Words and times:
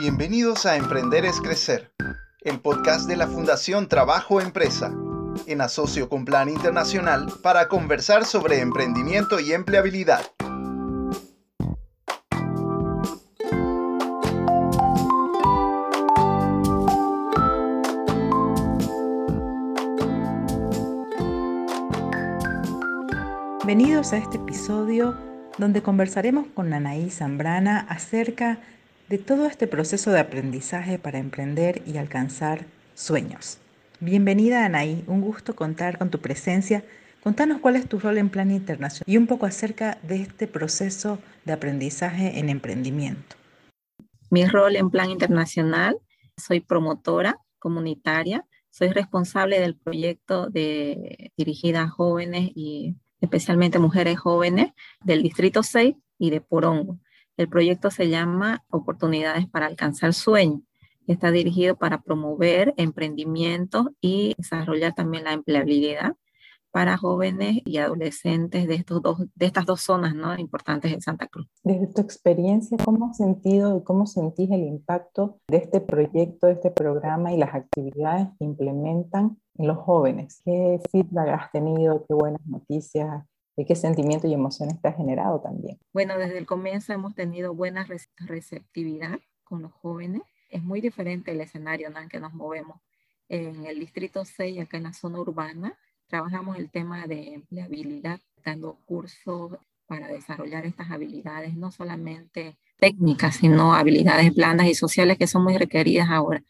Bienvenidos 0.00 0.66
a 0.66 0.76
Emprender 0.76 1.24
es 1.24 1.40
Crecer, 1.40 1.92
el 2.42 2.60
podcast 2.60 3.08
de 3.08 3.16
la 3.16 3.26
Fundación 3.26 3.88
Trabajo 3.88 4.40
Empresa, 4.40 4.92
en 5.46 5.60
asocio 5.60 6.08
con 6.08 6.24
Plan 6.24 6.48
Internacional 6.48 7.32
para 7.42 7.68
conversar 7.68 8.24
sobre 8.24 8.60
emprendimiento 8.60 9.38
y 9.40 9.52
empleabilidad. 9.52 10.22
Bienvenidos 23.64 24.12
a 24.12 24.18
este 24.18 24.36
episodio 24.36 25.14
donde 25.58 25.82
conversaremos 25.82 26.46
con 26.54 26.72
Anaí 26.72 27.10
Zambrana 27.10 27.86
acerca 27.88 28.58
de 29.08 29.18
todo 29.18 29.46
este 29.46 29.66
proceso 29.66 30.10
de 30.10 30.20
aprendizaje 30.20 30.98
para 30.98 31.18
emprender 31.18 31.82
y 31.86 31.98
alcanzar 31.98 32.66
sueños. 32.94 33.58
Bienvenida 34.00 34.64
Anaí, 34.64 35.04
un 35.06 35.20
gusto 35.20 35.54
contar 35.54 35.98
con 35.98 36.10
tu 36.10 36.20
presencia. 36.20 36.84
Contanos 37.22 37.60
cuál 37.60 37.76
es 37.76 37.88
tu 37.88 37.98
rol 37.98 38.18
en 38.18 38.30
Plan 38.30 38.50
Internacional 38.50 39.04
y 39.06 39.16
un 39.16 39.26
poco 39.26 39.46
acerca 39.46 39.98
de 40.02 40.22
este 40.22 40.46
proceso 40.46 41.18
de 41.44 41.52
aprendizaje 41.52 42.38
en 42.38 42.48
emprendimiento. 42.48 43.36
Mi 44.30 44.46
rol 44.46 44.76
en 44.76 44.90
Plan 44.90 45.10
Internacional, 45.10 45.96
soy 46.36 46.60
promotora 46.60 47.38
comunitaria, 47.58 48.44
soy 48.70 48.88
responsable 48.88 49.60
del 49.60 49.76
proyecto 49.76 50.48
de 50.48 51.30
dirigida 51.36 51.82
a 51.82 51.88
jóvenes 51.88 52.50
y 52.54 52.96
especialmente 53.20 53.78
mujeres 53.78 54.18
jóvenes 54.18 54.72
del 55.02 55.22
Distrito 55.22 55.62
6 55.62 55.94
y 56.18 56.30
de 56.30 56.40
Porongo. 56.40 56.98
El 57.36 57.48
proyecto 57.48 57.90
se 57.90 58.08
llama 58.08 58.64
Oportunidades 58.70 59.48
para 59.48 59.66
alcanzar 59.66 60.14
sueños. 60.14 60.60
Está 61.06 61.30
dirigido 61.32 61.76
para 61.76 62.00
promover 62.00 62.74
emprendimiento 62.76 63.92
y 64.00 64.34
desarrollar 64.38 64.94
también 64.94 65.24
la 65.24 65.32
empleabilidad 65.32 66.14
para 66.70 66.96
jóvenes 66.96 67.62
y 67.64 67.78
adolescentes 67.78 68.66
de, 68.66 68.74
estos 68.74 69.00
dos, 69.00 69.18
de 69.34 69.46
estas 69.46 69.64
dos 69.64 69.80
zonas 69.80 70.14
¿no? 70.14 70.36
importantes 70.36 70.92
de 70.92 71.00
Santa 71.00 71.28
Cruz. 71.28 71.46
Desde 71.62 71.86
tu 71.86 72.00
experiencia, 72.00 72.76
¿cómo 72.84 73.10
has 73.10 73.16
sentido 73.16 73.76
y 73.78 73.84
cómo 73.84 74.06
sentís 74.06 74.50
el 74.50 74.64
impacto 74.64 75.38
de 75.48 75.58
este 75.58 75.80
proyecto, 75.80 76.48
de 76.48 76.54
este 76.54 76.72
programa 76.72 77.32
y 77.32 77.36
las 77.36 77.54
actividades 77.54 78.28
que 78.38 78.44
implementan 78.44 79.38
en 79.56 79.66
los 79.68 79.78
jóvenes? 79.78 80.40
¿Qué 80.44 80.80
feedback 80.90 81.28
has 81.28 81.52
tenido? 81.52 82.04
¿Qué 82.08 82.14
buenas 82.14 82.44
noticias? 82.44 83.24
¿Y 83.56 83.64
qué 83.64 83.76
sentimiento 83.76 84.26
y 84.26 84.34
emociones 84.34 84.80
te 84.80 84.88
ha 84.88 84.92
generado 84.92 85.40
también? 85.40 85.78
Bueno, 85.92 86.18
desde 86.18 86.38
el 86.38 86.46
comienzo 86.46 86.92
hemos 86.92 87.14
tenido 87.14 87.54
buena 87.54 87.86
receptividad 88.18 89.20
con 89.44 89.62
los 89.62 89.72
jóvenes. 89.72 90.22
Es 90.50 90.62
muy 90.62 90.80
diferente 90.80 91.30
el 91.30 91.40
escenario 91.40 91.88
en 91.88 91.96
el 91.96 92.08
que 92.08 92.20
nos 92.20 92.32
movemos. 92.34 92.80
En 93.28 93.64
el 93.66 93.78
Distrito 93.78 94.24
6, 94.24 94.60
acá 94.60 94.76
en 94.76 94.84
la 94.84 94.92
zona 94.92 95.20
urbana, 95.20 95.78
trabajamos 96.08 96.58
el 96.58 96.70
tema 96.70 97.06
de 97.06 97.34
empleabilidad, 97.34 98.20
dando 98.44 98.78
cursos 98.84 99.56
para 99.86 100.08
desarrollar 100.08 100.66
estas 100.66 100.90
habilidades, 100.90 101.54
no 101.54 101.70
solamente 101.70 102.56
técnicas, 102.78 103.36
sino 103.36 103.74
habilidades 103.74 104.34
blandas 104.34 104.66
y 104.66 104.74
sociales 104.74 105.16
que 105.16 105.26
son 105.26 105.44
muy 105.44 105.56
requeridas 105.56 106.08
ahora 106.10 106.42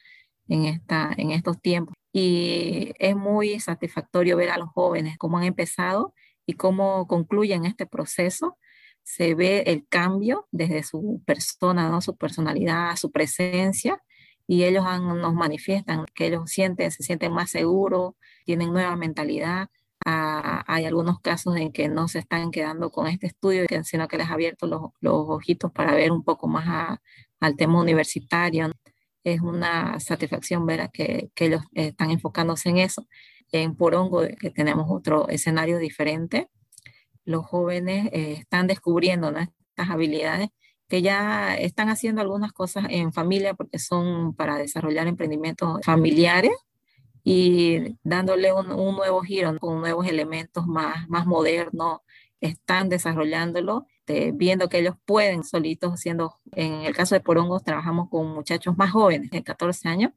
en, 0.48 0.64
esta, 0.64 1.12
en 1.16 1.30
estos 1.30 1.60
tiempos. 1.60 1.94
Y 2.12 2.92
es 2.98 3.16
muy 3.16 3.60
satisfactorio 3.60 4.36
ver 4.36 4.50
a 4.50 4.58
los 4.58 4.69
jóvenes 4.70 5.19
cómo 5.19 5.38
han 5.38 5.44
empezado 5.44 6.14
y 6.47 6.55
cómo 6.55 7.06
concluyen 7.06 7.64
este 7.64 7.87
proceso. 7.87 8.59
Se 9.03 9.34
ve 9.34 9.64
el 9.67 9.87
cambio 9.89 10.48
desde 10.50 10.83
su 10.83 11.23
persona, 11.27 11.89
¿no? 11.91 12.00
su 12.00 12.17
personalidad, 12.17 12.97
su 12.97 13.11
presencia, 13.11 14.03
y 14.47 14.65
ellos 14.65 14.84
nos 15.00 15.34
manifiestan 15.34 16.05
que 16.15 16.27
ellos 16.27 16.50
sienten, 16.50 16.91
se 16.91 17.03
sienten 17.03 17.33
más 17.33 17.50
seguros, 17.50 18.15
tienen 18.45 18.72
nueva 18.72 18.97
mentalidad. 18.97 19.69
Ah, 20.04 20.62
hay 20.66 20.84
algunos 20.84 21.21
casos 21.21 21.56
en 21.56 21.72
que 21.72 21.88
no 21.88 22.09
se 22.09 22.19
están 22.19 22.50
quedando 22.50 22.91
con 22.91 23.06
este 23.06 23.27
estudio, 23.28 23.65
sino 23.84 24.06
que 24.09 24.19
les 24.19 24.28
ha 24.28 24.34
abierto 24.34 24.66
los, 24.66 24.83
ojitos 25.03 25.72
para 25.72 25.94
ver 25.94 26.12
un 26.12 26.25
poco 26.25 26.47
más 26.47 26.99
al 27.41 27.56
tema 27.56 27.81
universitario. 27.81 28.71
Es 29.25 29.41
una 29.41 29.99
satisfacción 30.00 30.66
ver 30.66 30.91
que, 30.93 31.31
que 31.34 31.47
ellos 31.47 31.62
están 31.72 32.10
enfocándose 32.10 32.69
en 32.69 32.78
eso. 32.78 33.06
En 33.62 33.76
Porongo, 33.76 34.22
que 34.41 34.50
tenemos 34.50 34.87
otro 34.91 35.28
escenario 35.28 35.78
diferente, 35.78 36.48
los 37.25 37.47
jóvenes 37.47 38.09
eh, 38.12 38.32
están 38.32 38.66
descubriendo 38.66 39.28
estas 39.31 39.91
habilidades 39.91 40.48
que 40.88 41.03
ya 41.03 41.56
están 41.56 41.88
haciendo 41.88 42.20
algunas 42.20 42.53
cosas 42.53 42.87
en 42.91 43.12
familia 43.12 43.54
porque 43.54 43.78
son 43.78 44.34
para 44.34 44.56
desarrollar 44.56 45.06
emprendimientos 45.06 45.81
familiares 45.84 46.53
y 47.22 47.97
dándole 48.03 48.53
un, 48.53 48.69
nuevo 48.69 49.22
giro 49.22 49.59
con 49.59 49.81
nuevos 49.81 50.06
elementos 50.06 50.66
más, 50.66 51.09
más 51.09 51.25
modernos, 51.26 52.00
están 52.41 52.91
desarrollándolo, 52.91 53.86
viendo 54.34 54.69
que 54.69 54.81
ellos 54.81 54.97
pueden 55.06 55.44
solitos 55.44 55.92
haciendo, 55.94 56.38
en 56.53 56.82
el 56.82 56.94
caso 56.94 57.15
de 57.15 57.22
Porongos 57.22 57.65
trabajamos 57.65 58.10
con 58.10 58.34
muchachos 58.34 58.76
más 58.76 58.91
jóvenes, 58.91 59.31
de 59.31 59.42
14 59.42 59.88
años, 59.88 60.12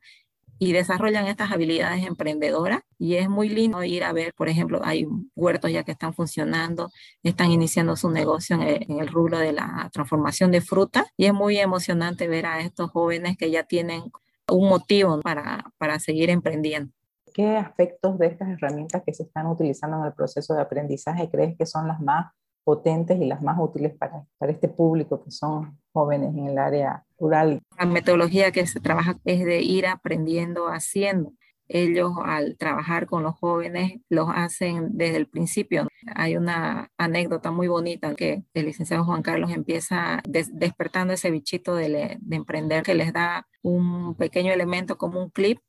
y 0.60 0.74
desarrollan 0.74 1.28
estas 1.28 1.52
habilidades 1.52 2.06
emprendedoras 2.06 2.82
y 2.98 3.16
es 3.16 3.30
muy 3.30 3.50
lindo 3.50 3.84
ir 3.84 4.04
a 4.04 4.14
ver, 4.14 4.34
por 4.34 4.50
ejemplo, 4.50 4.82
hay 4.84 5.06
huertos 5.36 5.72
ya 5.72 5.84
que 5.84 5.92
están 5.92 6.14
funcionando, 6.14 6.90
están 7.24 7.52
iniciando 7.52 7.96
su 7.96 8.10
negocio 8.10 8.56
en 8.56 8.62
el, 8.64 8.86
en 8.90 9.00
el 9.00 9.08
rubro 9.08 9.38
de 9.38 9.54
la 9.54 9.90
transformación 9.94 10.52
de 10.52 10.62
fruta 10.62 11.06
y 11.16 11.26
es 11.26 11.34
muy 11.34 11.58
emocionante 11.58 12.28
ver 12.28 12.46
a 12.46 12.62
estos 12.62 12.92
jóvenes 12.92 13.38
que 13.38 13.52
ya 13.52 13.64
tienen 13.64 14.04
un 14.50 14.70
motivo 14.70 15.20
para, 15.22 15.66
para 15.78 16.00
seguir 16.00 16.30
emprendiendo. 16.30 16.92
¿Qué 17.34 17.56
aspectos 17.56 18.18
de 18.18 18.28
estas 18.28 18.50
herramientas 18.50 19.04
que 19.06 19.14
se 19.14 19.24
están 19.24 19.48
utilizando 19.48 20.00
en 20.00 20.06
el 20.06 20.14
proceso 20.14 20.56
de 20.56 20.62
aprendizaje 20.62 21.30
crees 21.30 21.56
que 21.58 21.66
son 21.66 21.88
las 21.88 22.00
más 22.00 22.34
potentes 22.68 23.18
y 23.22 23.24
las 23.24 23.42
más 23.42 23.58
útiles 23.58 23.96
para, 23.98 24.26
para 24.38 24.52
este 24.52 24.68
público 24.68 25.24
que 25.24 25.32
son 25.32 25.80
jóvenes 25.94 26.36
en 26.36 26.48
el 26.48 26.58
área 26.58 27.06
rural. 27.18 27.62
La 27.80 27.86
metodología 27.86 28.52
que 28.52 28.68
se 28.68 28.82
trabaja 28.82 29.16
es 29.24 29.46
de 29.46 29.62
ir 29.62 29.88
aprendiendo 29.88 30.68
haciendo. 30.68 31.32
Ellos 31.70 32.12
al 32.26 32.58
trabajar 32.58 33.06
con 33.06 33.24
los 33.24 33.36
jóvenes 33.36 34.02
los 34.10 34.28
hacen 34.36 34.98
desde 34.98 35.16
el 35.16 35.30
principio. 35.30 35.88
Hay 36.14 36.36
una 36.36 36.92
anécdota 36.98 37.52
muy 37.52 37.70
bonita 37.70 38.16
que 38.16 38.44
el 38.54 38.66
licenciado 38.66 39.06
Juan 39.06 39.22
Carlos 39.22 39.52
empieza 39.52 40.22
despertando 40.28 41.14
ese 41.14 41.32
bichito 41.32 41.74
de, 41.74 42.18
de 42.20 42.36
emprender 42.36 42.84
que 42.84 42.96
les 42.96 43.14
da 43.14 43.48
un 43.62 44.14
pequeño 44.16 44.52
elemento 44.52 44.98
como 44.98 45.24
un 45.24 45.30
clip 45.30 45.60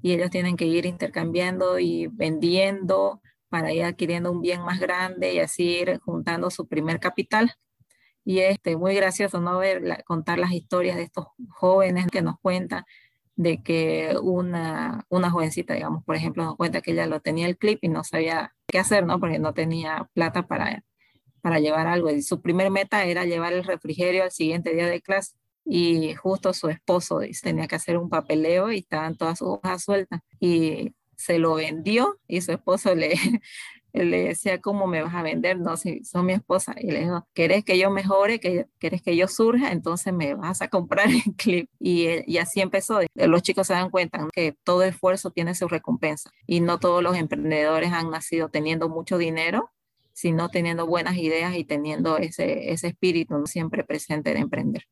y 0.00 0.12
ellos 0.12 0.30
tienen 0.30 0.56
que 0.56 0.64
ir 0.64 0.86
intercambiando 0.86 1.78
y 1.78 2.06
vendiendo 2.06 3.20
para 3.48 3.72
ir 3.72 3.84
adquiriendo 3.84 4.32
un 4.32 4.42
bien 4.42 4.62
más 4.62 4.80
grande 4.80 5.34
y 5.34 5.38
así 5.40 5.64
ir 5.64 5.98
juntando 6.00 6.50
su 6.50 6.66
primer 6.66 7.00
capital. 7.00 7.52
Y 8.24 8.40
es 8.40 8.54
este, 8.54 8.76
muy 8.76 8.94
gracioso 8.94 9.40
no 9.40 9.58
ver 9.58 10.04
contar 10.04 10.38
las 10.38 10.52
historias 10.52 10.96
de 10.96 11.04
estos 11.04 11.26
jóvenes 11.48 12.06
que 12.10 12.22
nos 12.22 12.38
cuentan 12.40 12.84
de 13.36 13.62
que 13.62 14.16
una, 14.20 15.04
una 15.10 15.30
jovencita, 15.30 15.74
digamos, 15.74 16.02
por 16.04 16.16
ejemplo, 16.16 16.42
nos 16.44 16.56
cuenta 16.56 16.80
que 16.80 16.92
ella 16.92 17.06
lo 17.06 17.20
tenía 17.20 17.46
el 17.46 17.58
clip 17.58 17.78
y 17.82 17.88
no 17.88 18.02
sabía 18.02 18.54
qué 18.66 18.78
hacer, 18.78 19.06
¿no? 19.06 19.20
Porque 19.20 19.38
no 19.38 19.52
tenía 19.52 20.08
plata 20.14 20.46
para, 20.46 20.82
para 21.42 21.60
llevar 21.60 21.86
algo. 21.86 22.10
Y 22.10 22.22
su 22.22 22.40
primer 22.40 22.70
meta 22.70 23.04
era 23.04 23.24
llevar 23.24 23.52
el 23.52 23.64
refrigerio 23.64 24.24
al 24.24 24.32
siguiente 24.32 24.74
día 24.74 24.88
de 24.88 25.02
clase. 25.02 25.36
Y 25.64 26.14
justo 26.14 26.52
su 26.54 26.68
esposo 26.68 27.20
tenía 27.42 27.66
que 27.66 27.76
hacer 27.76 27.98
un 27.98 28.08
papeleo 28.08 28.72
y 28.72 28.78
estaban 28.78 29.16
todas 29.16 29.38
sus 29.38 29.48
hojas 29.48 29.84
sueltas. 29.84 30.20
Y 30.40 30.94
se 31.16 31.38
lo 31.38 31.54
vendió 31.54 32.18
y 32.28 32.40
su 32.40 32.52
esposo 32.52 32.94
le, 32.94 33.14
le 34.04 34.24
decía, 34.24 34.60
¿cómo 34.60 34.86
me 34.86 35.02
vas 35.02 35.14
a 35.14 35.22
vender? 35.22 35.58
No, 35.58 35.76
si 35.76 36.04
son 36.04 36.26
mi 36.26 36.34
esposa. 36.34 36.74
Y 36.78 36.90
le 36.90 37.00
dijo, 37.00 37.26
¿querés 37.34 37.64
que 37.64 37.78
yo 37.78 37.90
mejore? 37.90 38.38
¿Querés 38.38 39.02
que 39.02 39.16
yo 39.16 39.28
surja? 39.28 39.72
Entonces 39.72 40.12
me 40.12 40.34
vas 40.34 40.62
a 40.62 40.68
comprar 40.68 41.08
el 41.10 41.34
clip. 41.36 41.70
Y, 41.78 42.06
y 42.30 42.38
así 42.38 42.60
empezó. 42.60 43.00
Los 43.14 43.42
chicos 43.42 43.66
se 43.66 43.74
dan 43.74 43.90
cuenta 43.90 44.26
que 44.32 44.56
todo 44.64 44.82
esfuerzo 44.82 45.30
tiene 45.30 45.54
su 45.54 45.68
recompensa 45.68 46.30
y 46.46 46.60
no 46.60 46.78
todos 46.78 47.02
los 47.02 47.16
emprendedores 47.16 47.92
han 47.92 48.10
nacido 48.10 48.48
teniendo 48.48 48.88
mucho 48.88 49.18
dinero, 49.18 49.70
sino 50.12 50.48
teniendo 50.48 50.86
buenas 50.86 51.16
ideas 51.16 51.56
y 51.56 51.64
teniendo 51.64 52.18
ese, 52.18 52.72
ese 52.72 52.88
espíritu 52.88 53.46
siempre 53.46 53.84
presente 53.84 54.32
de 54.32 54.40
emprender. 54.40 54.86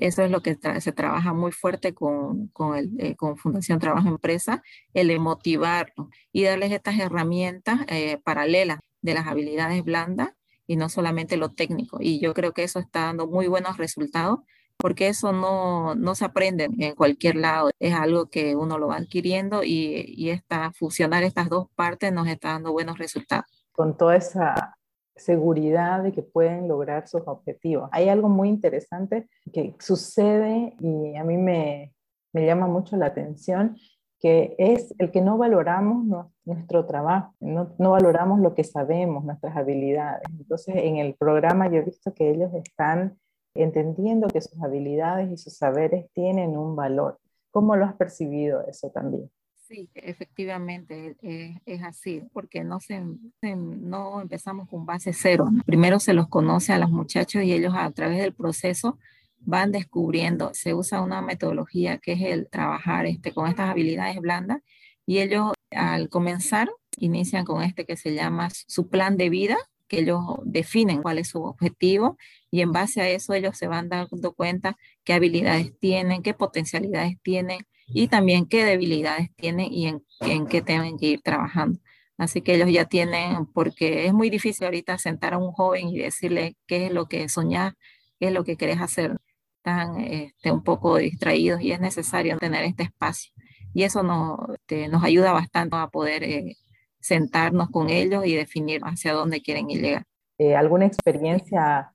Eso 0.00 0.22
es 0.22 0.30
lo 0.30 0.42
que 0.42 0.56
se 0.80 0.92
trabaja 0.92 1.32
muy 1.32 1.52
fuerte 1.52 1.94
con, 1.94 2.48
con, 2.48 2.76
eh, 2.98 3.16
Fundación 3.36 3.78
Trabajo 3.78 4.08
Empresa, 4.08 4.62
el 4.94 5.08
de 5.08 5.18
motivarlos 5.18 6.08
y 6.32 6.44
darles 6.44 6.72
estas 6.72 6.98
herramientas 6.98 7.80
eh, 7.88 8.18
paralelas 8.24 8.80
de 9.02 9.14
las 9.14 9.26
habilidades 9.26 9.84
blandas 9.84 10.30
y 10.66 10.76
no 10.76 10.88
solamente 10.88 11.36
lo 11.36 11.50
técnico. 11.50 11.98
Y 12.00 12.20
yo 12.20 12.34
creo 12.34 12.52
que 12.52 12.64
eso 12.64 12.78
está 12.78 13.06
dando 13.06 13.26
muy 13.26 13.46
buenos 13.46 13.76
resultados 13.76 14.40
porque 14.76 15.08
eso 15.08 15.32
no, 15.32 15.96
no 15.96 16.14
se 16.14 16.24
aprende 16.24 16.68
en 16.78 16.94
cualquier 16.94 17.34
lado, 17.34 17.70
es 17.80 17.94
algo 17.94 18.30
que 18.30 18.54
uno 18.54 18.78
lo 18.78 18.86
va 18.86 18.96
adquiriendo 18.96 19.64
y, 19.64 20.04
y 20.16 20.30
esta, 20.30 20.72
fusionar 20.72 21.24
estas 21.24 21.48
dos 21.48 21.66
partes 21.74 22.12
nos 22.12 22.28
está 22.28 22.50
dando 22.50 22.72
buenos 22.72 22.96
resultados. 22.98 23.46
Con 23.72 23.96
toda 23.96 24.16
esa 24.16 24.77
seguridad 25.18 26.02
de 26.02 26.12
que 26.12 26.22
pueden 26.22 26.68
lograr 26.68 27.08
sus 27.08 27.22
objetivos. 27.26 27.88
Hay 27.92 28.08
algo 28.08 28.28
muy 28.28 28.48
interesante 28.48 29.28
que 29.52 29.74
sucede 29.78 30.74
y 30.80 31.16
a 31.16 31.24
mí 31.24 31.36
me, 31.36 31.92
me 32.32 32.46
llama 32.46 32.66
mucho 32.66 32.96
la 32.96 33.06
atención, 33.06 33.76
que 34.20 34.56
es 34.58 34.94
el 34.98 35.10
que 35.10 35.20
no 35.20 35.38
valoramos 35.38 36.26
nuestro 36.44 36.86
trabajo, 36.86 37.34
no, 37.40 37.74
no, 37.78 37.90
valoramos 37.90 38.40
lo 38.40 38.54
que 38.54 38.64
sabemos, 38.64 39.24
nuestras 39.24 39.56
habilidades. 39.56 40.22
Entonces, 40.38 40.74
en 40.76 40.96
el 40.96 41.14
programa 41.14 41.68
yo 41.68 41.76
he 41.76 41.84
visto 41.84 42.12
que 42.14 42.30
ellos 42.30 42.52
están 42.54 43.18
entendiendo 43.54 44.28
que 44.28 44.40
sus 44.40 44.60
habilidades 44.62 45.30
y 45.30 45.36
sus 45.36 45.56
saberes 45.56 46.10
tienen 46.12 46.56
un 46.56 46.74
valor. 46.74 47.18
¿Cómo 47.50 47.76
lo 47.76 47.84
has 47.84 47.94
percibido 47.94 48.62
eso 48.66 48.90
también? 48.90 49.30
Sí, 49.68 49.90
efectivamente 49.94 51.18
eh, 51.20 51.60
es 51.66 51.82
así, 51.82 52.22
porque 52.32 52.64
no, 52.64 52.80
se, 52.80 53.02
no 53.42 54.22
empezamos 54.22 54.66
con 54.66 54.86
base 54.86 55.12
cero. 55.12 55.50
Primero 55.66 56.00
se 56.00 56.14
los 56.14 56.26
conoce 56.26 56.72
a 56.72 56.78
los 56.78 56.90
muchachos 56.90 57.42
y 57.42 57.52
ellos 57.52 57.74
a 57.76 57.90
través 57.90 58.18
del 58.18 58.32
proceso 58.32 58.98
van 59.40 59.70
descubriendo. 59.70 60.52
Se 60.54 60.72
usa 60.72 61.02
una 61.02 61.20
metodología 61.20 61.98
que 61.98 62.12
es 62.12 62.22
el 62.22 62.48
trabajar 62.48 63.04
este, 63.04 63.34
con 63.34 63.46
estas 63.46 63.68
habilidades 63.68 64.18
blandas 64.20 64.62
y 65.04 65.18
ellos 65.18 65.52
al 65.70 66.08
comenzar 66.08 66.70
inician 66.96 67.44
con 67.44 67.62
este 67.62 67.84
que 67.84 67.98
se 67.98 68.14
llama 68.14 68.48
su 68.50 68.88
plan 68.88 69.18
de 69.18 69.28
vida, 69.28 69.58
que 69.86 70.00
ellos 70.00 70.22
definen 70.44 71.02
cuál 71.02 71.18
es 71.18 71.28
su 71.28 71.42
objetivo 71.42 72.16
y 72.50 72.62
en 72.62 72.72
base 72.72 73.02
a 73.02 73.08
eso 73.10 73.34
ellos 73.34 73.58
se 73.58 73.66
van 73.66 73.90
dando 73.90 74.32
cuenta 74.32 74.78
qué 75.04 75.12
habilidades 75.12 75.78
tienen, 75.78 76.22
qué 76.22 76.32
potencialidades 76.32 77.18
tienen 77.22 77.60
y 77.88 78.08
también 78.08 78.46
qué 78.46 78.64
debilidades 78.64 79.34
tienen 79.36 79.72
y 79.72 79.86
en, 79.86 80.46
qué 80.46 80.62
tienen 80.62 80.98
que 80.98 81.06
ir 81.06 81.22
trabajando. 81.22 81.78
Así 82.16 82.42
que 82.42 82.54
ellos 82.54 82.70
ya 82.70 82.84
tienen, 82.84 83.46
porque 83.46 84.06
es 84.06 84.12
muy 84.12 84.28
difícil 84.28 84.64
ahorita 84.64 84.98
sentar 84.98 85.34
a 85.34 85.38
un 85.38 85.52
joven 85.52 85.88
y 85.88 85.98
decirle 85.98 86.56
qué 86.66 86.86
es 86.86 86.92
lo 86.92 87.06
que 87.06 87.28
soñas, 87.28 87.74
qué 88.18 88.28
es 88.28 88.32
lo 88.32 88.44
que 88.44 88.56
querés 88.56 88.80
hacer. 88.80 89.16
Están 89.58 90.00
este, 90.00 90.50
un 90.50 90.62
poco 90.62 90.96
distraídos 90.96 91.60
y 91.60 91.72
es 91.72 91.80
necesario 91.80 92.38
tener 92.38 92.64
este 92.64 92.84
espacio. 92.84 93.32
Y 93.72 93.84
eso 93.84 94.02
nos, 94.02 94.38
este, 94.54 94.88
nos 94.88 95.04
ayuda 95.04 95.32
bastante 95.32 95.76
a 95.76 95.88
poder 95.88 96.24
eh, 96.24 96.56
sentarnos 97.00 97.70
con 97.70 97.90
ellos 97.90 98.26
y 98.26 98.34
definir 98.34 98.80
hacia 98.82 99.12
dónde 99.12 99.40
quieren 99.40 99.68
llegar. 99.68 100.04
Eh, 100.38 100.56
¿Alguna 100.56 100.86
experiencia 100.86 101.92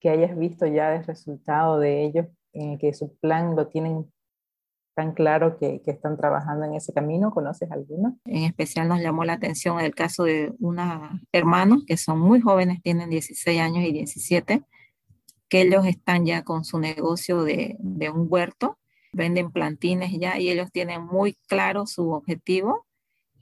que 0.00 0.10
hayas 0.10 0.36
visto 0.36 0.66
ya 0.66 0.90
de 0.90 1.02
resultado 1.02 1.78
de 1.78 2.04
ellos 2.04 2.26
en 2.52 2.78
que 2.78 2.92
su 2.92 3.16
plan 3.18 3.54
lo 3.54 3.68
tienen 3.68 4.12
tan 4.94 5.12
claro 5.12 5.58
que, 5.58 5.80
están 5.86 6.16
trabajando 6.16 6.64
en 6.66 6.74
ese 6.74 6.92
camino? 6.92 7.30
¿Conoces 7.30 7.70
alguno? 7.70 8.18
En 8.24 8.44
especial 8.44 8.88
nos 8.88 9.00
llamó 9.00 9.24
la 9.24 9.34
atención 9.34 9.80
el 9.80 9.94
caso 9.94 10.24
de 10.24 10.52
unos 10.58 11.20
hermanos 11.32 11.84
que 11.86 11.96
son 11.96 12.20
muy 12.20 12.40
jóvenes, 12.40 12.82
tienen 12.82 13.10
16 13.10 13.60
años 13.60 13.84
y 13.84 13.92
17, 13.92 14.62
que 15.48 15.60
ellos 15.60 15.86
están 15.86 16.24
ya 16.26 16.44
con 16.44 16.64
su 16.64 16.78
negocio 16.78 17.42
de, 17.42 17.76
de 17.78 18.10
un 18.10 18.26
huerto, 18.28 18.78
venden 19.12 19.50
plantines 19.50 20.12
ya 20.18 20.38
y 20.38 20.50
ellos 20.50 20.70
tienen 20.72 21.04
muy 21.04 21.34
claro 21.46 21.86
su 21.86 22.10
objetivo 22.10 22.86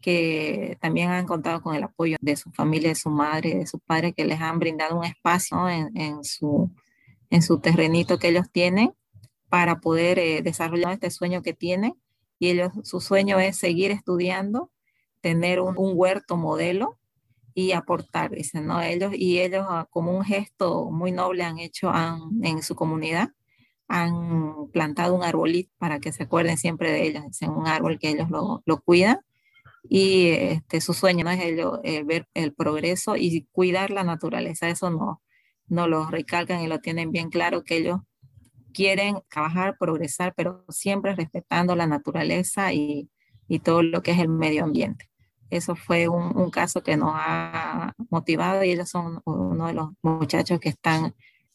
que 0.00 0.78
también 0.80 1.10
han 1.10 1.26
contado 1.26 1.62
con 1.62 1.74
el 1.74 1.82
apoyo 1.82 2.16
de 2.20 2.36
su 2.36 2.50
familia, 2.52 2.88
de 2.88 2.94
su 2.94 3.10
madre, 3.10 3.54
de 3.54 3.66
su 3.66 3.78
padre, 3.78 4.12
que 4.12 4.24
les 4.24 4.40
han 4.40 4.58
brindado 4.58 4.98
un 4.98 5.04
espacio 5.04 5.68
en, 5.68 5.94
en, 5.96 6.24
su, 6.24 6.70
en 7.28 7.42
su 7.42 7.60
terrenito 7.60 8.18
que 8.18 8.28
ellos 8.28 8.46
tienen 8.50 8.94
para 9.50 9.80
poder 9.80 10.18
eh, 10.18 10.42
desarrollar 10.42 10.92
este 10.94 11.10
sueño 11.10 11.42
que 11.42 11.52
tienen. 11.52 11.94
Y 12.38 12.48
ellos, 12.48 12.72
su 12.84 13.00
sueño 13.02 13.38
es 13.38 13.58
seguir 13.58 13.90
estudiando, 13.90 14.70
tener 15.20 15.60
un, 15.60 15.74
huerto 15.76 16.38
modelo 16.38 16.98
y 17.54 17.72
aportar, 17.72 18.30
dicen, 18.30 18.66
¿no? 18.66 18.80
Ellos, 18.80 19.12
y 19.14 19.40
ellos 19.40 19.66
ah, 19.68 19.86
como 19.90 20.16
un 20.16 20.24
gesto 20.24 20.90
muy 20.90 21.12
noble 21.12 21.44
han 21.44 21.58
hecho 21.58 21.92
en 22.42 22.62
su 22.62 22.74
comunidad, 22.74 23.30
han 23.88 24.68
plantado 24.72 25.14
un 25.14 25.24
arbolito 25.24 25.72
para 25.78 26.00
que 26.00 26.12
se 26.12 26.22
acuerden 26.22 26.56
siempre 26.56 26.90
de 26.92 27.06
ellos, 27.08 27.24
dicen, 27.26 27.50
un 27.50 27.66
árbol 27.66 27.98
que 27.98 28.10
ellos 28.10 28.30
lo, 28.30 28.62
lo 28.64 28.80
cuidan 28.80 29.20
y 29.88 30.28
este, 30.28 30.80
su 30.80 30.94
sueño 30.94 31.24
¿no? 31.24 31.30
es 31.30 31.40
eh, 31.84 32.02
ver 32.04 32.28
el 32.34 32.52
progreso 32.54 33.16
y 33.16 33.46
cuidar 33.52 33.90
la 33.90 34.04
naturaleza. 34.04 34.68
Eso 34.68 34.90
no, 34.90 35.22
no 35.68 35.88
lo 35.88 36.06
recalcan 36.08 36.60
y 36.60 36.68
lo 36.68 36.80
tienen 36.80 37.12
bien 37.12 37.30
claro 37.30 37.64
que 37.64 37.78
ellos 37.78 38.00
quieren 38.72 39.18
trabajar, 39.28 39.76
progresar, 39.78 40.34
pero 40.36 40.64
siempre 40.68 41.14
respetando 41.14 41.76
la 41.76 41.86
naturaleza 41.86 42.72
y, 42.72 43.08
y 43.48 43.60
todo 43.60 43.82
lo 43.82 44.02
que 44.02 44.12
es 44.12 44.18
el 44.18 44.28
medio 44.28 44.64
ambiente. 44.64 45.10
Eso 45.50 45.74
fue 45.74 46.08
un, 46.08 46.36
un, 46.36 46.50
caso 46.50 46.82
que 46.82 46.96
nos 46.96 47.12
ha 47.14 47.92
motivado 48.08 48.62
y 48.62 48.70
ellos 48.70 48.88
son 48.88 49.20
uno 49.24 49.66
de 49.66 49.72
los 49.72 49.88
muchachos 50.02 50.60
que 50.60 50.68
están, 50.68 51.14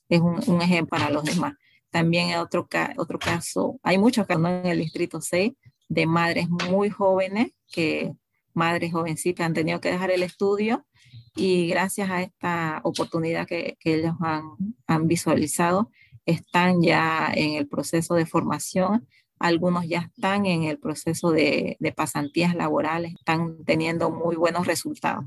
es 0.10 0.20
un, 0.20 0.42
un 0.48 0.62
ejemplo 0.62 0.98
para 0.98 1.10
los 1.10 1.24
demás. 1.24 1.54
También 1.90 2.38
otro, 2.40 2.68
otro 2.98 3.20
caso, 3.20 3.80
hay 3.82 3.98
muchos 3.98 4.28
casos 4.28 4.46
en 4.46 4.66
el 4.66 4.80
Distrito 4.80 5.22
6 5.22 5.54
de 5.88 6.06
madres 6.06 6.50
muy 6.50 6.90
jóvenes, 6.90 7.52
que 7.72 8.12
madres 8.54 8.92
jovencitas 8.92 9.46
han 9.46 9.54
tenido 9.54 9.80
que 9.80 9.92
dejar 9.92 10.12
el 10.12 10.24
estudio 10.24 10.86
y 11.36 11.68
gracias 11.68 12.10
a 12.10 12.22
esta 12.22 12.82
oportunidad 12.84 13.48
que, 13.48 13.78
que 13.80 13.96
ellos 13.96 14.16
han, 14.22 14.44
han 14.88 15.08
visualizado, 15.08 15.90
están 16.26 16.82
ya 16.82 17.32
en 17.34 17.54
el 17.54 17.68
proceso 17.68 18.16
de 18.16 18.26
formación, 18.26 19.08
algunos 19.40 19.88
ya 19.88 20.10
están 20.14 20.46
en 20.46 20.64
el 20.64 20.80
proceso 20.80 21.32
de, 21.32 21.78
pasantías 21.96 22.56
laborales, 22.56 23.14
están 23.16 23.64
teniendo 23.66 24.10
muy 24.10 24.36
buenos 24.36 24.68
resultados 24.68 25.26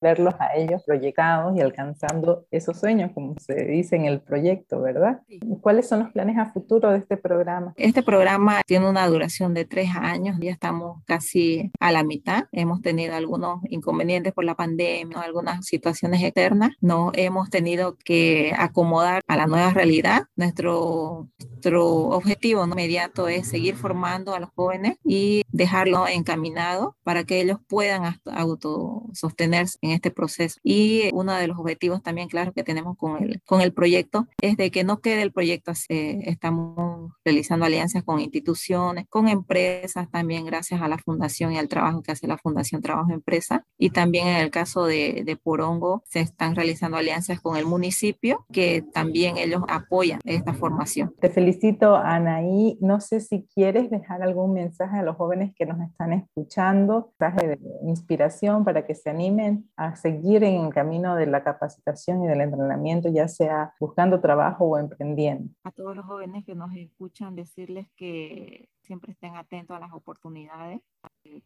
verlos 0.00 0.34
a 0.38 0.54
ellos 0.56 0.82
proyectados 0.84 1.56
y 1.56 1.60
alcanzando 1.60 2.46
esos 2.50 2.78
sueños, 2.78 3.10
como 3.14 3.34
se 3.38 3.64
dice 3.64 3.96
en 3.96 4.04
el 4.04 4.20
proyecto, 4.20 4.80
¿verdad? 4.80 5.20
¿Cuáles 5.60 5.88
son 5.88 6.00
los 6.00 6.10
planes 6.12 6.38
a 6.38 6.52
futuro 6.52 6.90
de 6.90 6.98
este 6.98 7.16
programa? 7.16 7.72
Este 7.76 8.02
programa 8.02 8.62
tiene 8.66 8.88
una 8.88 9.06
duración 9.06 9.54
de 9.54 9.64
tres 9.64 9.90
años, 9.94 10.36
ya 10.40 10.50
estamos 10.50 11.02
casi 11.04 11.70
a 11.80 11.92
la 11.92 12.02
mitad. 12.04 12.44
Hemos 12.52 12.82
tenido 12.82 13.14
algunos 13.14 13.60
inconvenientes 13.68 14.32
por 14.32 14.44
la 14.44 14.54
pandemia, 14.54 15.20
algunas 15.20 15.66
situaciones 15.66 16.22
externas. 16.22 16.70
No 16.80 17.10
hemos 17.14 17.50
tenido 17.50 17.96
que 18.04 18.52
acomodar 18.56 19.22
a 19.26 19.36
la 19.36 19.46
nueva 19.46 19.70
realidad. 19.70 20.24
Nuestro, 20.36 21.28
nuestro 21.58 21.86
objetivo 22.10 22.64
inmediato 22.64 23.26
es 23.26 23.48
seguir 23.48 23.74
formando 23.74 24.32
a 24.32 24.38
los 24.38 24.50
jóvenes 24.54 24.96
y 25.04 25.42
dejarlo 25.48 26.06
encaminado 26.06 26.96
para 27.02 27.24
que 27.24 27.40
ellos 27.40 27.58
puedan 27.66 28.20
autosostenerse 28.24 29.76
en 29.82 29.90
este 29.90 30.12
proceso. 30.12 30.60
Y 30.62 31.10
uno 31.12 31.34
de 31.34 31.48
los 31.48 31.58
objetivos 31.58 32.00
también, 32.00 32.28
claro, 32.28 32.52
que 32.52 32.62
tenemos 32.62 32.96
con 32.96 33.20
el, 33.20 33.42
con 33.44 33.60
el 33.60 33.72
proyecto 33.72 34.28
es 34.40 34.56
de 34.56 34.70
que 34.70 34.84
no 34.84 35.00
quede 35.00 35.22
el 35.22 35.32
proyecto 35.32 35.72
así. 35.72 35.86
Estamos 35.88 36.97
realizando 37.24 37.66
alianzas 37.66 38.02
con 38.04 38.20
instituciones, 38.20 39.06
con 39.08 39.28
empresas 39.28 40.10
también, 40.10 40.44
gracias 40.44 40.80
a 40.80 40.88
la 40.88 40.98
fundación 40.98 41.52
y 41.52 41.58
al 41.58 41.68
trabajo 41.68 42.02
que 42.02 42.12
hace 42.12 42.26
la 42.26 42.38
Fundación 42.38 42.82
Trabajo 42.82 43.12
Empresa. 43.12 43.64
Y 43.76 43.90
también 43.90 44.28
en 44.28 44.36
el 44.36 44.50
caso 44.50 44.86
de, 44.86 45.22
de 45.24 45.36
Porongo, 45.36 46.02
se 46.06 46.20
están 46.20 46.54
realizando 46.54 46.96
alianzas 46.96 47.40
con 47.40 47.56
el 47.56 47.66
municipio, 47.66 48.44
que 48.52 48.82
también 48.92 49.36
ellos 49.36 49.62
apoyan 49.68 50.20
esta 50.24 50.54
formación. 50.54 51.14
Te 51.20 51.30
felicito, 51.30 51.96
Anaí. 51.96 52.78
No 52.80 53.00
sé 53.00 53.20
si 53.20 53.46
quieres 53.54 53.90
dejar 53.90 54.22
algún 54.22 54.52
mensaje 54.52 54.98
a 54.98 55.02
los 55.02 55.16
jóvenes 55.16 55.54
que 55.56 55.66
nos 55.66 55.80
están 55.80 56.12
escuchando, 56.12 57.12
mensaje 57.18 57.48
de 57.48 57.58
inspiración 57.82 58.64
para 58.64 58.86
que 58.86 58.94
se 58.94 59.10
animen 59.10 59.68
a 59.76 59.96
seguir 59.96 60.44
en 60.44 60.66
el 60.66 60.74
camino 60.74 61.14
de 61.16 61.26
la 61.26 61.42
capacitación 61.42 62.24
y 62.24 62.26
del 62.26 62.40
entrenamiento, 62.40 63.08
ya 63.08 63.28
sea 63.28 63.72
buscando 63.80 64.20
trabajo 64.20 64.64
o 64.64 64.78
emprendiendo. 64.78 65.50
A 65.64 65.70
todos 65.70 65.96
los 65.96 66.06
jóvenes 66.06 66.44
que 66.44 66.54
nos 66.54 66.72
escuchan, 66.98 67.36
decirles 67.36 67.86
que 67.94 68.68
siempre 68.82 69.12
estén 69.12 69.36
atentos 69.36 69.76
a 69.76 69.78
las 69.78 69.92
oportunidades 69.92 70.80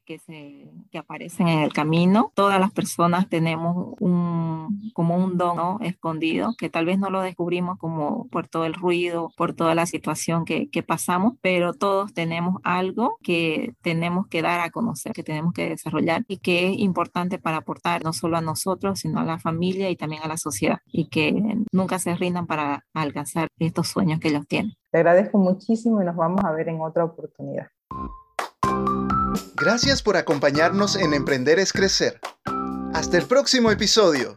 que, 0.04 0.18
se, 0.18 0.70
que 0.90 0.98
aparecen 0.98 1.48
en 1.48 1.58
el 1.60 1.72
camino. 1.72 2.32
Todas 2.34 2.60
las 2.60 2.72
personas 2.72 3.28
tenemos 3.28 3.94
un, 4.00 4.90
como 4.94 5.16
un 5.16 5.36
don 5.36 5.82
escondido 5.82 6.54
que 6.58 6.70
tal 6.70 6.86
vez 6.86 6.98
no 6.98 7.10
lo 7.10 7.20
descubrimos 7.22 7.78
como 7.78 8.28
por 8.28 8.48
todo 8.48 8.64
el 8.64 8.74
ruido, 8.74 9.30
por 9.36 9.54
toda 9.54 9.74
la 9.74 9.86
situación 9.86 10.44
que, 10.44 10.68
que 10.68 10.82
pasamos, 10.82 11.34
pero 11.40 11.74
todos 11.74 12.12
tenemos 12.12 12.60
algo 12.64 13.18
que 13.22 13.74
tenemos 13.82 14.26
que 14.26 14.42
dar 14.42 14.60
a 14.60 14.70
conocer, 14.70 15.12
que 15.12 15.22
tenemos 15.22 15.52
que 15.52 15.68
desarrollar 15.68 16.24
y 16.28 16.38
que 16.38 16.68
es 16.68 16.78
importante 16.78 17.38
para 17.38 17.58
aportar 17.58 18.04
no 18.04 18.12
solo 18.12 18.36
a 18.36 18.40
nosotros, 18.40 19.00
sino 19.00 19.20
a 19.20 19.24
la 19.24 19.38
familia 19.38 19.90
y 19.90 19.96
también 19.96 20.22
a 20.22 20.28
la 20.28 20.36
sociedad 20.36 20.78
y 20.86 21.08
que 21.08 21.56
nunca 21.72 21.98
se 21.98 22.14
rindan 22.14 22.46
para 22.46 22.84
alcanzar 22.94 23.48
estos 23.58 23.88
sueños 23.88 24.20
que 24.20 24.28
ellos 24.28 24.46
tienen. 24.46 24.74
Te 24.90 24.98
agradezco 24.98 25.38
muchísimo 25.38 26.02
y 26.02 26.04
nos 26.04 26.16
vamos 26.16 26.44
a 26.44 26.52
ver 26.52 26.68
en 26.68 26.80
otra 26.80 27.04
oportunidad. 27.04 27.68
Gracias 29.54 30.02
por 30.02 30.16
acompañarnos 30.16 30.96
en 30.96 31.14
Emprender 31.14 31.58
es 31.58 31.72
Crecer. 31.72 32.20
Hasta 32.94 33.18
el 33.18 33.26
próximo 33.26 33.70
episodio. 33.70 34.34